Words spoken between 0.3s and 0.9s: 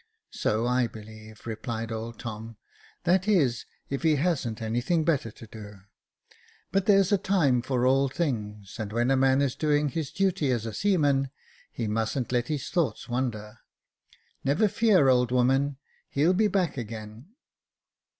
"So I